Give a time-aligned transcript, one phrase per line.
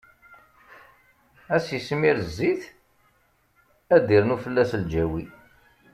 [1.55, 2.63] Ad s-ismir zzit,
[3.95, 5.25] ad d-irnu fell-as lǧawi.